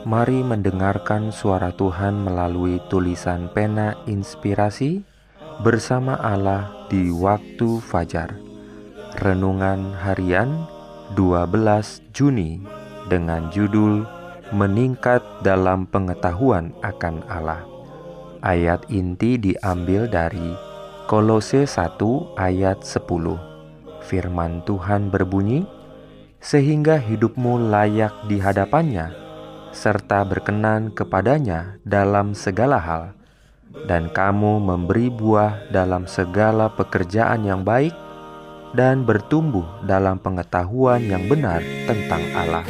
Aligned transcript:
Mari 0.00 0.40
mendengarkan 0.40 1.28
suara 1.28 1.76
Tuhan 1.76 2.24
melalui 2.24 2.80
tulisan 2.88 3.52
pena 3.52 3.92
inspirasi 4.08 5.04
bersama 5.60 6.16
Allah 6.16 6.88
di 6.88 7.12
waktu 7.12 7.84
fajar. 7.84 8.32
Renungan 9.20 9.92
harian 10.00 10.64
12 11.12 12.00
Juni 12.16 12.64
dengan 13.12 13.52
judul 13.52 14.08
Meningkat 14.56 15.20
dalam 15.44 15.84
pengetahuan 15.84 16.72
akan 16.80 17.20
Allah. 17.28 17.60
Ayat 18.40 18.88
inti 18.88 19.36
diambil 19.36 20.08
dari 20.08 20.56
Kolose 21.12 21.68
1 21.68 22.40
ayat 22.40 22.80
10. 22.80 23.04
Firman 24.00 24.64
Tuhan 24.64 25.12
berbunyi, 25.12 25.68
sehingga 26.40 26.96
hidupmu 26.96 27.68
layak 27.68 28.16
di 28.32 28.40
hadapannya 28.40 29.19
serta 29.70 30.26
berkenan 30.26 30.90
kepadanya 30.90 31.78
dalam 31.86 32.34
segala 32.34 32.78
hal, 32.78 33.04
dan 33.86 34.10
kamu 34.10 34.58
memberi 34.58 35.08
buah 35.08 35.70
dalam 35.70 36.10
segala 36.10 36.70
pekerjaan 36.74 37.46
yang 37.46 37.62
baik 37.62 37.94
dan 38.74 39.02
bertumbuh 39.02 39.66
dalam 39.82 40.18
pengetahuan 40.18 41.02
yang 41.02 41.26
benar 41.26 41.62
tentang 41.86 42.22
Allah. 42.34 42.64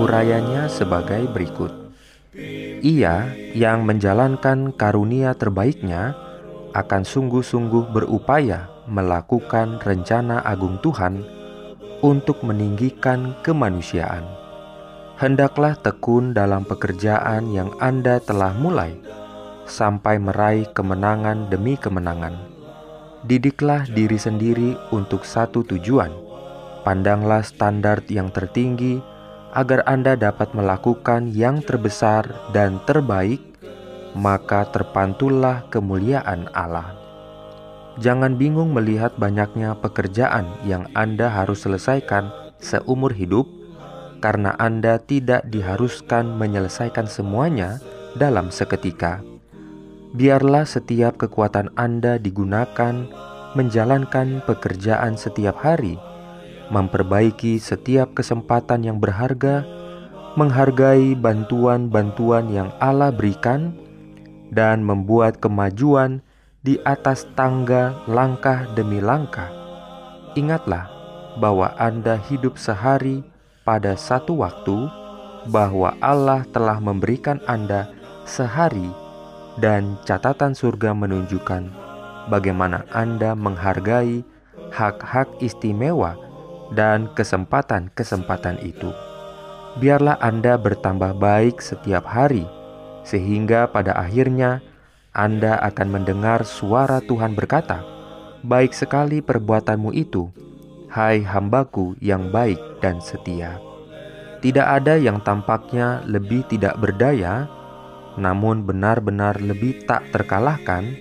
Urayanya 0.00 0.66
sebagai 0.72 1.28
berikut. 1.28 1.72
Ia 2.80 3.28
yang 3.52 3.84
menjalankan 3.84 4.72
karunia 4.72 5.36
terbaiknya 5.36 6.29
akan 6.74 7.02
sungguh-sungguh 7.02 7.90
berupaya 7.90 8.70
melakukan 8.86 9.78
rencana 9.82 10.42
agung 10.42 10.78
Tuhan 10.82 11.22
untuk 12.00 12.42
meninggikan 12.46 13.36
kemanusiaan. 13.44 14.24
Hendaklah 15.20 15.76
tekun 15.76 16.32
dalam 16.32 16.64
pekerjaan 16.64 17.52
yang 17.52 17.76
Anda 17.76 18.24
telah 18.24 18.56
mulai 18.56 18.96
sampai 19.68 20.16
meraih 20.16 20.66
kemenangan 20.72 21.52
demi 21.52 21.76
kemenangan. 21.76 22.34
Didiklah 23.20 23.84
diri 23.86 24.16
sendiri 24.16 24.74
untuk 24.90 25.28
satu 25.28 25.60
tujuan. 25.62 26.08
Pandanglah 26.80 27.44
standar 27.44 28.00
yang 28.08 28.32
tertinggi 28.32 28.96
agar 29.52 29.84
Anda 29.84 30.16
dapat 30.16 30.56
melakukan 30.56 31.28
yang 31.36 31.60
terbesar 31.60 32.24
dan 32.56 32.80
terbaik 32.88 33.49
maka 34.14 34.66
terpantullah 34.70 35.66
kemuliaan 35.70 36.50
Allah. 36.54 36.96
Jangan 38.00 38.38
bingung 38.38 38.72
melihat 38.72 39.12
banyaknya 39.18 39.76
pekerjaan 39.76 40.46
yang 40.64 40.88
Anda 40.94 41.28
harus 41.28 41.66
selesaikan 41.66 42.30
seumur 42.62 43.12
hidup, 43.12 43.44
karena 44.22 44.54
Anda 44.56 45.00
tidak 45.02 45.48
diharuskan 45.48 46.38
menyelesaikan 46.38 47.10
semuanya 47.10 47.82
dalam 48.16 48.48
seketika. 48.48 49.20
Biarlah 50.10 50.66
setiap 50.66 51.18
kekuatan 51.22 51.70
Anda 51.78 52.18
digunakan 52.18 53.06
menjalankan 53.54 54.42
pekerjaan 54.46 55.18
setiap 55.18 55.58
hari, 55.62 55.98
memperbaiki 56.70 57.58
setiap 57.58 58.14
kesempatan 58.14 58.86
yang 58.86 58.98
berharga, 59.02 59.66
menghargai 60.38 61.18
bantuan-bantuan 61.18 62.46
yang 62.54 62.70
Allah 62.78 63.10
berikan 63.10 63.74
dan 64.50 64.82
membuat 64.82 65.38
kemajuan 65.38 66.20
di 66.60 66.76
atas 66.84 67.24
tangga 67.38 67.96
langkah 68.04 68.68
demi 68.76 69.00
langkah. 69.00 69.48
Ingatlah 70.36 70.90
bahwa 71.40 71.72
Anda 71.80 72.20
hidup 72.28 72.60
sehari 72.60 73.24
pada 73.64 73.96
satu 73.96 74.44
waktu, 74.44 74.90
bahwa 75.48 75.96
Allah 76.04 76.44
telah 76.52 76.76
memberikan 76.82 77.40
Anda 77.48 77.88
sehari, 78.28 78.92
dan 79.56 79.96
catatan 80.04 80.52
surga 80.52 80.92
menunjukkan 80.92 81.70
bagaimana 82.28 82.84
Anda 82.92 83.32
menghargai 83.32 84.22
hak-hak 84.70 85.40
istimewa 85.42 86.14
dan 86.76 87.10
kesempatan-kesempatan 87.16 88.62
itu. 88.62 88.94
Biarlah 89.82 90.18
Anda 90.22 90.58
bertambah 90.58 91.18
baik 91.18 91.58
setiap 91.62 92.06
hari 92.06 92.46
sehingga 93.10 93.66
pada 93.66 93.98
akhirnya 93.98 94.62
Anda 95.10 95.58
akan 95.58 95.88
mendengar 95.90 96.46
suara 96.46 97.02
Tuhan 97.02 97.34
berkata, 97.34 97.82
"Baik 98.46 98.70
sekali 98.70 99.18
perbuatanmu 99.18 99.90
itu, 99.90 100.30
hai 100.94 101.26
hambaku 101.26 101.98
yang 101.98 102.30
baik 102.30 102.78
dan 102.78 103.02
setia." 103.02 103.58
Tidak 104.38 104.62
ada 104.62 104.94
yang 104.94 105.18
tampaknya 105.20 106.06
lebih 106.06 106.46
tidak 106.46 106.78
berdaya, 106.78 107.50
namun 108.14 108.62
benar-benar 108.62 109.42
lebih 109.42 109.82
tak 109.84 110.06
terkalahkan 110.14 110.94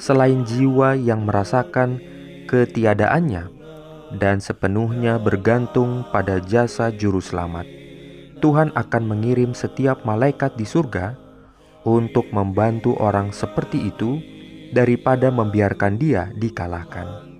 selain 0.00 0.42
jiwa 0.42 0.96
yang 0.98 1.22
merasakan 1.28 2.00
ketiadaannya 2.48 3.46
dan 4.16 4.40
sepenuhnya 4.42 5.20
bergantung 5.20 6.02
pada 6.10 6.40
jasa 6.42 6.90
Juru 6.90 7.22
Selamat. 7.22 7.68
Tuhan 8.42 8.74
akan 8.74 9.02
mengirim 9.06 9.54
setiap 9.54 10.02
malaikat 10.02 10.58
di 10.58 10.66
surga 10.66 11.23
untuk 11.84 12.32
membantu 12.32 12.96
orang 12.96 13.30
seperti 13.30 13.92
itu 13.92 14.18
daripada 14.72 15.30
membiarkan 15.30 16.00
dia 16.00 16.32
dikalahkan. 16.34 17.30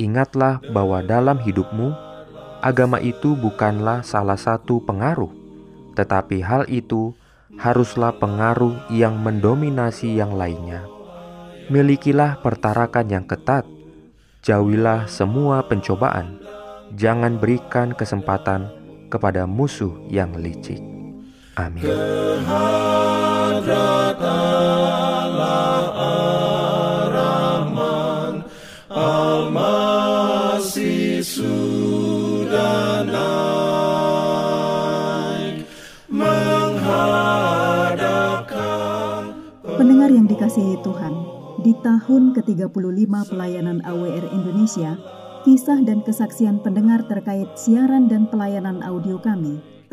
Ingatlah 0.00 0.58
bahwa 0.74 1.04
dalam 1.06 1.38
hidupmu, 1.38 1.94
agama 2.64 2.98
itu 2.98 3.38
bukanlah 3.38 4.02
salah 4.02 4.40
satu 4.40 4.82
pengaruh, 4.82 5.30
tetapi 5.94 6.42
hal 6.42 6.66
itu 6.66 7.14
haruslah 7.54 8.10
pengaruh 8.18 8.90
yang 8.90 9.14
mendominasi 9.22 10.18
yang 10.18 10.34
lainnya. 10.34 10.82
Milikilah 11.70 12.42
pertarakan 12.42 13.06
yang 13.06 13.24
ketat, 13.24 13.64
jauhilah 14.42 15.06
semua 15.06 15.62
pencobaan, 15.64 16.42
jangan 16.98 17.38
berikan 17.38 17.94
kesempatan 17.94 18.68
kepada 19.08 19.46
musuh 19.46 19.94
yang 20.10 20.34
licik. 20.34 20.82
Amin. 21.54 21.86
Pendengar 23.64 24.20
yang 40.12 40.28
dikasihi 40.28 40.76
Tuhan, 40.84 41.14
di 41.64 41.72
tahun 41.80 42.36
ke-35 42.36 43.32
pelayanan 43.32 43.80
AWR 43.88 44.28
Indonesia, 44.28 45.00
kisah 45.48 45.80
dan 45.88 46.04
kesaksian 46.04 46.60
pendengar 46.60 47.08
terkait 47.08 47.48
siaran 47.56 48.12
dan 48.12 48.28
pelayanan 48.28 48.84
audio 48.84 49.16
kami 49.16 49.73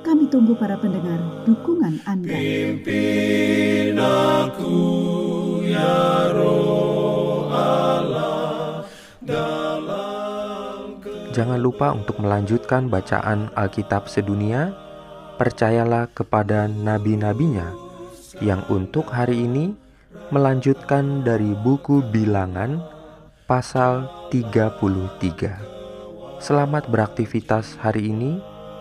Kami 0.00 0.24
tunggu 0.32 0.56
para 0.56 0.80
pendengar 0.80 1.20
dukungan 1.44 2.00
Anda. 2.08 2.32
Pimpin 2.32 4.00
aku 4.00 4.80
ya 5.68 6.32
roh 6.32 7.52
Allah 7.52 8.88
dalam 9.20 11.04
jangan 11.36 11.60
lupa 11.60 11.92
untuk 11.92 12.16
melanjutkan 12.18 12.88
bacaan 12.88 13.52
Alkitab 13.52 14.08
sedunia. 14.08 14.72
Percayalah 15.40 16.12
kepada 16.12 16.68
nabi-nabinya 16.68 17.72
yang 18.44 18.60
untuk 18.68 19.08
hari 19.08 19.48
ini 19.48 19.72
melanjutkan 20.28 21.24
dari 21.24 21.56
buku 21.56 22.04
Bilangan 22.12 22.84
pasal 23.48 24.04
33. 24.28 24.76
Selamat 26.40 26.88
beraktivitas 26.92 27.80
hari 27.80 28.12
ini. 28.12 28.49